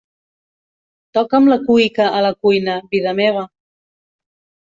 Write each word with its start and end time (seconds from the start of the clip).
Toca'm 1.17 1.49
la 1.51 1.57
cuïca 1.67 2.07
a 2.19 2.23
la 2.27 2.33
cuina, 2.45 2.79
vida 2.95 3.13
meva. 3.23 3.43